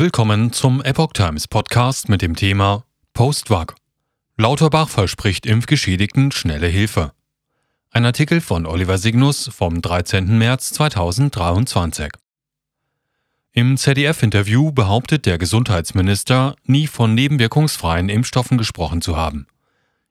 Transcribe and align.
Willkommen 0.00 0.52
zum 0.52 0.80
Epoch 0.80 1.12
Times 1.12 1.48
Podcast 1.48 2.08
mit 2.08 2.22
dem 2.22 2.36
Thema 2.36 2.84
Postwag. 3.14 3.74
Lauterbach 4.36 4.88
verspricht 4.88 5.44
Impfgeschädigten 5.44 6.30
schnelle 6.30 6.68
Hilfe. 6.68 7.10
Ein 7.90 8.04
Artikel 8.04 8.40
von 8.40 8.64
Oliver 8.64 8.96
Signus 8.96 9.50
vom 9.52 9.82
13. 9.82 10.38
März 10.38 10.70
2023. 10.74 12.12
Im 13.50 13.76
ZDF-Interview 13.76 14.70
behauptet 14.70 15.26
der 15.26 15.36
Gesundheitsminister, 15.36 16.54
nie 16.62 16.86
von 16.86 17.16
nebenwirkungsfreien 17.16 18.08
Impfstoffen 18.08 18.56
gesprochen 18.56 19.02
zu 19.02 19.16
haben. 19.16 19.48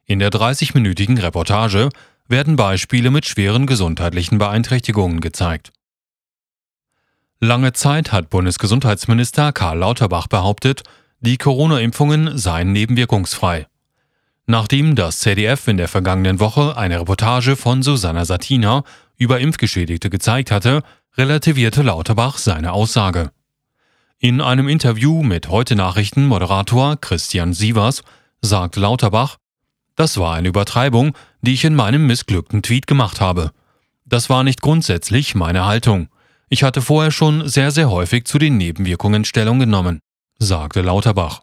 In 0.04 0.20
der 0.20 0.32
30-minütigen 0.32 1.18
Reportage 1.22 1.88
werden 2.28 2.58
Beispiele 2.58 3.10
mit 3.10 3.26
schweren 3.26 3.66
gesundheitlichen 3.68 4.38
Beeinträchtigungen 4.38 5.22
gezeigt. 5.22 5.72
Lange 7.40 7.72
Zeit 7.74 8.12
hat 8.12 8.32
Bundesgesundheitsminister 8.32 9.52
Karl 9.52 9.78
Lauterbach 9.78 10.26
behauptet, 10.26 10.82
die 11.20 11.38
Corona-Impfungen 11.38 12.36
seien 12.36 12.72
nebenwirkungsfrei. 12.72 13.68
Nachdem 14.48 14.96
das 14.96 15.20
ZDF 15.20 15.68
in 15.68 15.78
der 15.78 15.88
vergangenen 15.88 16.40
Woche 16.40 16.76
eine 16.78 17.00
Reportage 17.00 17.56
von 17.56 17.84
Susanna 17.84 18.26
Satina 18.26 18.84
über 19.18 19.40
Impfgeschädigte 19.40 20.10
gezeigt 20.10 20.50
hatte, 20.50 20.82
relativierte 21.16 21.84
Lauterbach 21.84 22.40
seine 22.40 22.72
Aussage. 22.72 23.32
In 24.18 24.42
einem 24.42 24.68
Interview 24.68 25.22
mit 25.22 25.50
Heute 25.50 25.76
Nachrichten 25.76 26.26
Moderator 26.26 26.98
Christian 27.00 27.54
Sievers 27.54 28.02
sagt 28.42 28.78
Lauterbach, 28.78 29.38
das 29.96 30.18
war 30.18 30.34
eine 30.34 30.48
Übertreibung, 30.48 31.16
die 31.42 31.54
ich 31.54 31.66
in 31.66 31.76
meinem 31.76 32.08
missglückten 32.08 32.64
Tweet 32.64 32.88
gemacht 32.88 33.22
habe. 33.22 33.52
Das 34.06 34.28
war 34.28 34.44
nicht 34.44 34.62
grundsätzlich 34.62 35.36
meine 35.36 35.66
Haltung. 35.66 36.10
Ich 36.50 36.64
hatte 36.64 36.82
vorher 36.82 37.12
schon 37.12 37.48
sehr, 37.48 37.72
sehr 37.72 37.90
häufig 37.90 38.26
zu 38.26 38.38
den 38.40 38.58
Nebenwirkungen 38.58 39.26
Stellung 39.26 39.60
genommen, 39.60 40.00
sagte 40.40 40.82
Lauterbach. 40.82 41.42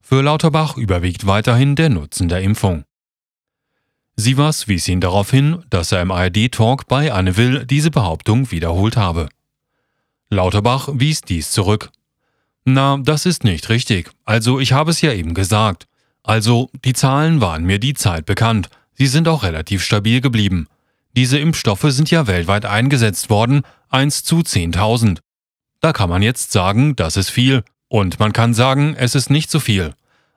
Für 0.00 0.22
Lauterbach 0.22 0.76
überwiegt 0.76 1.26
weiterhin 1.26 1.76
der 1.76 1.90
Nutzen 1.90 2.28
der 2.28 2.40
Impfung. 2.40 2.84
Sievers 4.16 4.66
wies 4.66 4.88
ihn 4.88 5.00
darauf 5.00 5.30
hin, 5.30 5.62
dass 5.70 5.92
er 5.92 6.02
im 6.02 6.10
ARD-Talk 6.10 6.88
bei 6.88 7.12
Anne 7.12 7.36
Will 7.36 7.64
diese 7.64 7.90
Behauptung 7.90 8.50
wiederholt 8.50 8.96
habe. 8.96 9.28
Lauterbach 10.30 10.88
wies 10.92 11.20
dies 11.20 11.50
zurück. 11.50 11.90
Na, 12.64 12.98
das 12.98 13.26
ist 13.26 13.44
nicht 13.44 13.68
richtig. 13.68 14.10
Also, 14.24 14.60
ich 14.60 14.72
habe 14.72 14.90
es 14.90 15.00
ja 15.00 15.12
eben 15.12 15.34
gesagt. 15.34 15.86
Also, 16.22 16.70
die 16.84 16.92
Zahlen 16.92 17.40
waren 17.40 17.64
mir 17.64 17.78
die 17.78 17.94
Zeit 17.94 18.26
bekannt. 18.26 18.68
Sie 18.94 19.06
sind 19.06 19.28
auch 19.28 19.42
relativ 19.42 19.82
stabil 19.82 20.20
geblieben. 20.20 20.66
Diese 21.16 21.38
Impfstoffe 21.38 21.86
sind 21.88 22.10
ja 22.10 22.26
weltweit 22.26 22.64
eingesetzt 22.66 23.30
worden, 23.30 23.62
1 23.88 24.24
zu 24.24 24.38
10.000. 24.38 25.18
Da 25.80 25.92
kann 25.92 26.10
man 26.10 26.22
jetzt 26.22 26.52
sagen, 26.52 26.94
das 26.94 27.16
ist 27.16 27.30
viel, 27.30 27.64
und 27.88 28.20
man 28.20 28.32
kann 28.32 28.54
sagen, 28.54 28.94
es 28.96 29.14
ist 29.14 29.30
nicht 29.30 29.50
so 29.50 29.58
viel. 29.58 29.92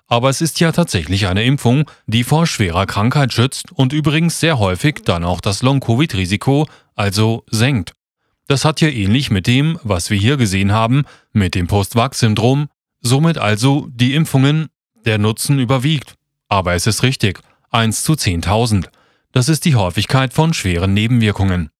Aber 0.07 0.29
es 0.29 0.41
ist 0.41 0.59
ja 0.59 0.71
tatsächlich 0.71 1.27
eine 1.27 1.43
Impfung, 1.43 1.89
die 2.07 2.23
vor 2.23 2.47
schwerer 2.47 2.85
Krankheit 2.85 3.31
schützt 3.33 3.71
und 3.71 3.93
übrigens 3.93 4.39
sehr 4.39 4.59
häufig 4.59 5.01
dann 5.05 5.23
auch 5.23 5.41
das 5.41 5.61
Long-Covid-Risiko, 5.61 6.67
also 6.95 7.43
senkt. 7.49 7.93
Das 8.47 8.65
hat 8.65 8.81
ja 8.81 8.89
ähnlich 8.89 9.31
mit 9.31 9.47
dem, 9.47 9.79
was 9.83 10.09
wir 10.09 10.17
hier 10.17 10.37
gesehen 10.37 10.71
haben, 10.71 11.03
mit 11.31 11.55
dem 11.55 11.67
Post-Vax-Syndrom, 11.67 12.67
somit 12.99 13.37
also 13.37 13.87
die 13.91 14.15
Impfungen, 14.15 14.67
der 15.05 15.17
Nutzen 15.17 15.59
überwiegt. 15.59 16.15
Aber 16.49 16.73
es 16.73 16.87
ist 16.87 17.03
richtig, 17.03 17.39
1 17.71 18.03
zu 18.03 18.13
10.000. 18.13 18.87
Das 19.33 19.49
ist 19.49 19.65
die 19.65 19.73
Häufigkeit 19.73 20.31
von 20.31 20.53
schweren 20.53 20.93
Nebenwirkungen, 20.93 21.71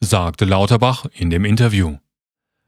sagte 0.00 0.44
Lauterbach 0.44 1.06
in 1.12 1.30
dem 1.30 1.44
Interview. 1.44 1.98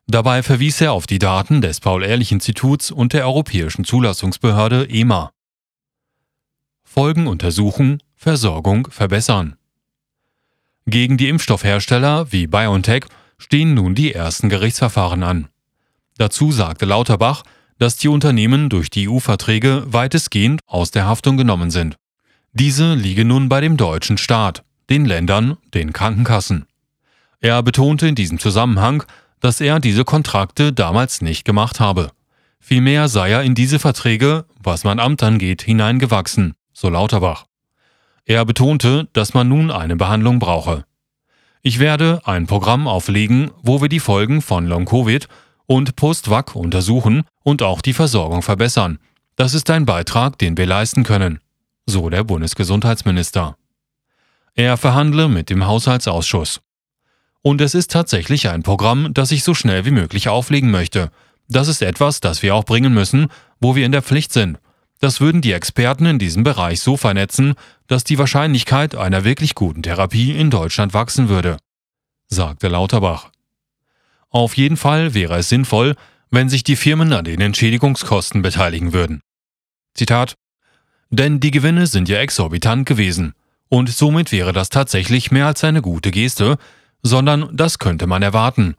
Dabei 0.06 0.44
verwies 0.44 0.80
er 0.80 0.92
auf 0.92 1.08
die 1.08 1.18
Daten 1.18 1.60
des 1.60 1.80
Paul-Ehrlich-Instituts 1.80 2.92
und 2.92 3.14
der 3.14 3.26
Europäischen 3.26 3.84
Zulassungsbehörde 3.84 4.88
EMA. 4.88 5.32
Folgen 6.84 7.26
untersuchen, 7.26 8.00
Versorgung 8.14 8.86
verbessern. 8.92 9.56
Gegen 10.86 11.16
die 11.16 11.28
Impfstoffhersteller 11.28 12.30
wie 12.30 12.46
BioNTech 12.46 13.06
stehen 13.38 13.74
nun 13.74 13.96
die 13.96 14.14
ersten 14.14 14.48
Gerichtsverfahren 14.48 15.24
an. 15.24 15.48
Dazu 16.16 16.52
sagte 16.52 16.84
Lauterbach, 16.84 17.42
dass 17.78 17.96
die 17.96 18.06
Unternehmen 18.06 18.68
durch 18.68 18.88
die 18.88 19.08
EU-Verträge 19.08 19.82
weitestgehend 19.86 20.60
aus 20.68 20.92
der 20.92 21.06
Haftung 21.06 21.36
genommen 21.36 21.72
sind. 21.72 21.96
Diese 22.54 22.92
liege 22.92 23.24
nun 23.24 23.48
bei 23.48 23.62
dem 23.62 23.78
deutschen 23.78 24.18
Staat, 24.18 24.62
den 24.90 25.06
Ländern, 25.06 25.56
den 25.72 25.94
Krankenkassen. 25.94 26.66
Er 27.40 27.62
betonte 27.62 28.06
in 28.06 28.14
diesem 28.14 28.38
Zusammenhang, 28.38 29.04
dass 29.40 29.62
er 29.62 29.80
diese 29.80 30.04
Kontrakte 30.04 30.70
damals 30.70 31.22
nicht 31.22 31.46
gemacht 31.46 31.80
habe. 31.80 32.10
Vielmehr 32.60 33.08
sei 33.08 33.30
er 33.30 33.42
in 33.42 33.54
diese 33.54 33.78
Verträge, 33.78 34.44
was 34.62 34.84
mein 34.84 35.00
Amt 35.00 35.22
angeht, 35.22 35.62
hineingewachsen, 35.62 36.52
so 36.74 36.90
Lauterbach. 36.90 37.46
Er 38.26 38.44
betonte, 38.44 39.08
dass 39.14 39.32
man 39.32 39.48
nun 39.48 39.70
eine 39.70 39.96
Behandlung 39.96 40.38
brauche. 40.38 40.84
Ich 41.62 41.78
werde 41.78 42.20
ein 42.24 42.46
Programm 42.46 42.86
auflegen, 42.86 43.50
wo 43.62 43.80
wir 43.80 43.88
die 43.88 43.98
Folgen 43.98 44.42
von 44.42 44.66
Long-Covid 44.66 45.26
und 45.64 45.96
Post-Vac 45.96 46.54
untersuchen 46.54 47.24
und 47.42 47.62
auch 47.62 47.80
die 47.80 47.94
Versorgung 47.94 48.42
verbessern. 48.42 48.98
Das 49.36 49.54
ist 49.54 49.70
ein 49.70 49.86
Beitrag, 49.86 50.38
den 50.38 50.58
wir 50.58 50.66
leisten 50.66 51.02
können 51.02 51.40
so 51.86 52.10
der 52.10 52.24
Bundesgesundheitsminister. 52.24 53.56
Er 54.54 54.76
verhandle 54.76 55.28
mit 55.28 55.50
dem 55.50 55.66
Haushaltsausschuss. 55.66 56.60
Und 57.42 57.60
es 57.60 57.74
ist 57.74 57.90
tatsächlich 57.90 58.48
ein 58.48 58.62
Programm, 58.62 59.12
das 59.14 59.32
ich 59.32 59.42
so 59.42 59.54
schnell 59.54 59.84
wie 59.84 59.90
möglich 59.90 60.28
auflegen 60.28 60.70
möchte. 60.70 61.10
Das 61.48 61.68
ist 61.68 61.82
etwas, 61.82 62.20
das 62.20 62.42
wir 62.42 62.54
auch 62.54 62.64
bringen 62.64 62.94
müssen, 62.94 63.28
wo 63.60 63.74
wir 63.74 63.84
in 63.84 63.92
der 63.92 64.02
Pflicht 64.02 64.32
sind. 64.32 64.58
Das 65.00 65.20
würden 65.20 65.40
die 65.40 65.52
Experten 65.52 66.06
in 66.06 66.20
diesem 66.20 66.44
Bereich 66.44 66.80
so 66.80 66.96
vernetzen, 66.96 67.54
dass 67.88 68.04
die 68.04 68.18
Wahrscheinlichkeit 68.18 68.94
einer 68.94 69.24
wirklich 69.24 69.56
guten 69.56 69.82
Therapie 69.82 70.30
in 70.36 70.50
Deutschland 70.50 70.94
wachsen 70.94 71.28
würde, 71.28 71.56
sagte 72.28 72.68
Lauterbach. 72.68 73.30
Auf 74.30 74.56
jeden 74.56 74.76
Fall 74.76 75.12
wäre 75.12 75.38
es 75.38 75.48
sinnvoll, 75.48 75.96
wenn 76.30 76.48
sich 76.48 76.62
die 76.62 76.76
Firmen 76.76 77.12
an 77.12 77.24
den 77.24 77.40
Entschädigungskosten 77.40 78.42
beteiligen 78.42 78.92
würden. 78.92 79.22
Zitat 79.94 80.36
denn 81.12 81.40
die 81.40 81.50
Gewinne 81.50 81.86
sind 81.86 82.08
ja 82.08 82.18
exorbitant 82.18 82.86
gewesen. 82.86 83.34
Und 83.68 83.90
somit 83.90 84.32
wäre 84.32 84.52
das 84.52 84.70
tatsächlich 84.70 85.30
mehr 85.30 85.46
als 85.46 85.62
eine 85.62 85.82
gute 85.82 86.10
Geste, 86.10 86.56
sondern 87.02 87.54
das 87.54 87.78
könnte 87.78 88.06
man 88.06 88.22
erwarten, 88.22 88.74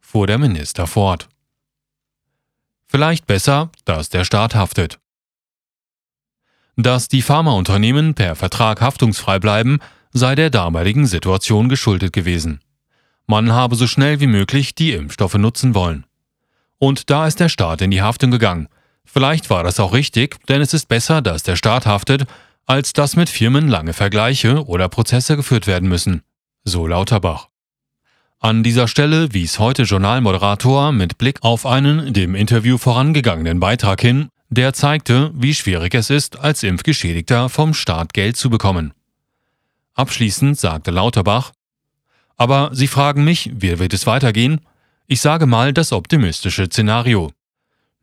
fuhr 0.00 0.26
der 0.26 0.38
Minister 0.38 0.86
fort. 0.86 1.28
Vielleicht 2.86 3.26
besser, 3.26 3.70
dass 3.84 4.08
der 4.08 4.24
Staat 4.24 4.54
haftet. 4.54 4.98
Dass 6.76 7.08
die 7.08 7.22
Pharmaunternehmen 7.22 8.14
per 8.14 8.36
Vertrag 8.36 8.80
haftungsfrei 8.80 9.38
bleiben, 9.38 9.78
sei 10.12 10.34
der 10.34 10.50
damaligen 10.50 11.06
Situation 11.06 11.68
geschuldet 11.68 12.12
gewesen. 12.12 12.60
Man 13.26 13.52
habe 13.52 13.76
so 13.76 13.86
schnell 13.86 14.20
wie 14.20 14.28
möglich 14.28 14.74
die 14.74 14.92
Impfstoffe 14.92 15.34
nutzen 15.34 15.74
wollen. 15.74 16.06
Und 16.78 17.10
da 17.10 17.26
ist 17.26 17.40
der 17.40 17.48
Staat 17.48 17.82
in 17.82 17.90
die 17.90 18.02
Haftung 18.02 18.30
gegangen, 18.30 18.68
Vielleicht 19.06 19.48
war 19.48 19.64
das 19.64 19.80
auch 19.80 19.94
richtig, 19.94 20.36
denn 20.46 20.60
es 20.60 20.74
ist 20.74 20.88
besser, 20.88 21.22
dass 21.22 21.42
der 21.42 21.56
Staat 21.56 21.86
haftet, 21.86 22.26
als 22.66 22.92
dass 22.92 23.16
mit 23.16 23.30
Firmen 23.30 23.68
lange 23.68 23.92
Vergleiche 23.92 24.66
oder 24.66 24.88
Prozesse 24.88 25.36
geführt 25.36 25.66
werden 25.66 25.88
müssen. 25.88 26.22
So 26.64 26.86
Lauterbach. 26.86 27.48
An 28.40 28.62
dieser 28.62 28.88
Stelle 28.88 29.32
wies 29.32 29.58
heute 29.58 29.84
Journalmoderator 29.84 30.92
mit 30.92 31.16
Blick 31.16 31.38
auf 31.42 31.64
einen 31.64 32.12
dem 32.12 32.34
Interview 32.34 32.76
vorangegangenen 32.76 33.60
Beitrag 33.60 34.00
hin, 34.00 34.28
der 34.50 34.72
zeigte, 34.72 35.30
wie 35.34 35.54
schwierig 35.54 35.94
es 35.94 36.10
ist, 36.10 36.38
als 36.38 36.62
Impfgeschädigter 36.62 37.48
vom 37.48 37.72
Staat 37.72 38.12
Geld 38.12 38.36
zu 38.36 38.50
bekommen. 38.50 38.92
Abschließend 39.94 40.58
sagte 40.58 40.90
Lauterbach, 40.90 41.52
aber 42.36 42.70
Sie 42.72 42.86
fragen 42.86 43.24
mich, 43.24 43.50
wie 43.54 43.78
wird 43.78 43.94
es 43.94 44.06
weitergehen? 44.06 44.60
Ich 45.06 45.20
sage 45.20 45.46
mal 45.46 45.72
das 45.72 45.92
optimistische 45.92 46.66
Szenario 46.66 47.30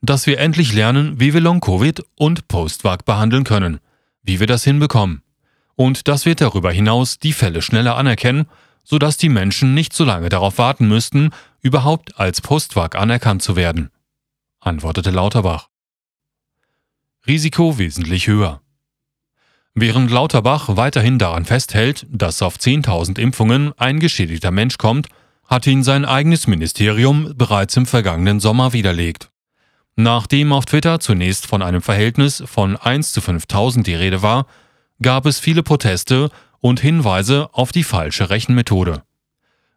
dass 0.03 0.27
wir 0.27 0.37
endlich 0.37 0.73
lernen, 0.73 1.19
wie 1.19 1.33
wir 1.33 1.39
Long-Covid 1.39 2.03
und 2.15 2.49
Post-Vac 2.49 3.05
behandeln 3.05 3.45
können, 3.45 3.79
wie 4.21 4.41
wir 4.41 4.47
das 4.47 4.65
hinbekommen. 4.65 5.23
Und 5.75 6.09
dass 6.09 6.25
wir 6.25 6.35
darüber 6.35 6.71
hinaus 6.71 7.19
die 7.19 7.31
Fälle 7.31 7.61
schneller 7.61 7.95
anerkennen, 7.95 8.45
sodass 8.83 9.15
die 9.15 9.29
Menschen 9.29 9.73
nicht 9.73 9.93
so 9.93 10.03
lange 10.03 10.27
darauf 10.27 10.57
warten 10.57 10.89
müssten, 10.89 11.31
überhaupt 11.61 12.19
als 12.19 12.41
Post-Vac 12.41 12.95
anerkannt 12.95 13.41
zu 13.41 13.55
werden, 13.55 13.89
antwortete 14.59 15.09
Lauterbach. 15.09 15.69
Risiko 17.25 17.77
wesentlich 17.77 18.27
höher. 18.27 18.61
Während 19.73 20.11
Lauterbach 20.11 20.75
weiterhin 20.75 21.17
daran 21.17 21.45
festhält, 21.45 22.05
dass 22.11 22.41
auf 22.41 22.57
10.000 22.57 23.17
Impfungen 23.17 23.71
ein 23.79 23.99
geschädigter 23.99 24.51
Mensch 24.51 24.77
kommt, 24.77 25.07
hat 25.45 25.65
ihn 25.65 25.81
sein 25.81 26.03
eigenes 26.03 26.45
Ministerium 26.45 27.33
bereits 27.37 27.77
im 27.77 27.85
vergangenen 27.85 28.41
Sommer 28.41 28.73
widerlegt. 28.73 29.32
Nachdem 29.95 30.51
auf 30.51 30.65
Twitter 30.65 30.99
zunächst 30.99 31.45
von 31.45 31.61
einem 31.61 31.81
Verhältnis 31.81 32.43
von 32.45 32.75
1 32.77 33.13
zu 33.13 33.21
5000 33.21 33.85
die 33.85 33.93
Rede 33.93 34.21
war, 34.21 34.47
gab 35.01 35.25
es 35.25 35.39
viele 35.39 35.61
Proteste 35.61 36.31
und 36.59 36.79
Hinweise 36.79 37.49
auf 37.51 37.71
die 37.71 37.83
falsche 37.83 38.29
Rechenmethode. 38.29 39.03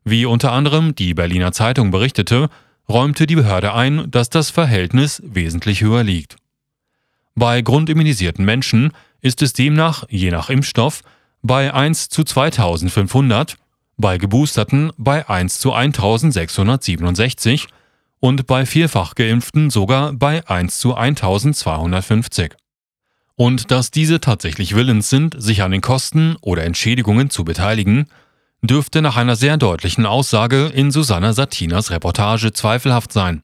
Wie 0.04 0.24
unter 0.24 0.52
anderem 0.52 0.94
die 0.94 1.14
Berliner 1.14 1.52
Zeitung 1.52 1.90
berichtete, 1.90 2.48
räumte 2.88 3.26
die 3.26 3.34
Behörde 3.34 3.74
ein, 3.74 4.10
dass 4.10 4.30
das 4.30 4.50
Verhältnis 4.50 5.20
wesentlich 5.26 5.82
höher 5.82 6.04
liegt. 6.04 6.36
Bei 7.34 7.60
grundimmunisierten 7.60 8.44
Menschen 8.44 8.92
ist 9.20 9.42
es 9.42 9.52
demnach, 9.52 10.04
je 10.08 10.30
nach 10.30 10.48
Impfstoff, 10.48 11.02
bei 11.42 11.74
1 11.74 12.08
zu 12.08 12.24
2500, 12.24 13.56
bei 13.98 14.16
Geboosterten 14.16 14.92
bei 14.96 15.28
1 15.28 15.58
zu 15.58 15.72
1667 15.72 17.66
und 18.26 18.48
bei 18.48 18.66
vierfach 18.66 19.14
geimpften 19.14 19.70
sogar 19.70 20.12
bei 20.12 20.44
1 20.48 20.80
zu 20.80 20.96
1250. 20.96 22.56
Und 23.36 23.70
dass 23.70 23.92
diese 23.92 24.20
tatsächlich 24.20 24.74
willens 24.74 25.08
sind, 25.08 25.40
sich 25.40 25.62
an 25.62 25.70
den 25.70 25.80
Kosten 25.80 26.34
oder 26.40 26.64
Entschädigungen 26.64 27.30
zu 27.30 27.44
beteiligen, 27.44 28.06
dürfte 28.62 29.00
nach 29.00 29.16
einer 29.16 29.36
sehr 29.36 29.58
deutlichen 29.58 30.06
Aussage 30.06 30.66
in 30.74 30.90
Susanna 30.90 31.34
Satinas 31.34 31.92
Reportage 31.92 32.52
zweifelhaft 32.52 33.12
sein. 33.12 33.42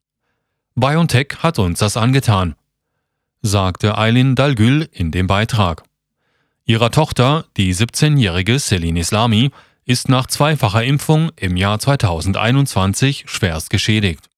BioNTech 0.75 1.37
hat 1.38 1.61
uns 1.61 1.79
das 1.79 1.96
angetan, 1.96 2.56
sagte 3.40 3.96
Eileen 3.96 4.34
Dalgül 4.34 4.88
in 4.90 5.12
dem 5.12 5.29
Beitrag. 5.29 5.84
Ihrer 6.64 6.90
Tochter, 6.90 7.44
die 7.56 7.73
17-jährige 7.73 8.58
Celine 8.58 8.99
Islami, 8.99 9.52
ist 9.84 10.08
nach 10.08 10.26
zweifacher 10.26 10.82
Impfung 10.82 11.31
im 11.37 11.56
Jahr 11.56 11.79
2021 11.79 13.26
schwerst 13.29 13.70
geschädigt. 13.70 14.31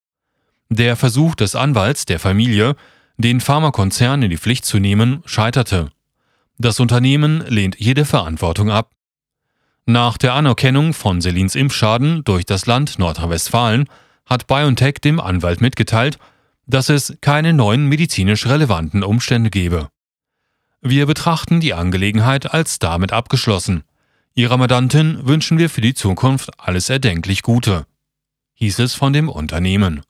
Der 0.77 0.97
Versuch 0.97 1.37
des 1.37 1.55
Anwalts 1.55 2.05
der 2.05 2.19
Familie, 2.19 2.75
den 3.17 3.41
Pharmakonzern 3.41 4.23
in 4.23 4.31
die 4.31 4.37
Pflicht 4.37 4.65
zu 4.65 4.81
nehmen, 4.81 5.23
scheiterte. 5.25 5.93
Das 6.59 6.81
Unternehmen 6.81 7.45
lehnt 7.47 7.77
jede 7.79 8.05
Verantwortung 8.05 8.73
ab. 8.73 8.91
Nach 9.87 10.19
der 10.19 10.35
Anerkennung 10.35 10.93
von 10.93 11.21
Selins 11.21 11.55
Impfschaden 11.55 12.25
durch 12.25 12.45
das 12.45 12.67
Land 12.67 12.99
Nordrhein-Westfalen 12.99 13.89
hat 14.27 14.49
BioNTech 14.49 14.95
dem 14.95 15.21
Anwalt 15.21 15.61
mitgeteilt, 15.61 16.19
dass 16.67 16.89
es 16.89 17.19
keine 17.21 17.53
neuen 17.53 17.87
medizinisch 17.87 18.45
relevanten 18.45 19.05
Umstände 19.05 19.51
gebe. 19.51 19.91
Wir 20.81 21.07
betrachten 21.07 21.61
die 21.61 21.75
Angelegenheit 21.75 22.53
als 22.53 22.81
damit 22.81 23.13
abgeschlossen. 23.13 23.85
Ihrer 24.35 24.57
Mandantin 24.57 25.25
wünschen 25.25 25.57
wir 25.57 25.71
für 25.71 25.83
die 25.83 25.95
Zukunft 25.95 26.51
alles 26.59 26.91
erdenklich 26.91 27.43
Gute, 27.43 27.87
hieß 28.55 28.81
es 28.81 28.95
von 28.95 29.13
dem 29.13 29.29
Unternehmen. 29.29 30.03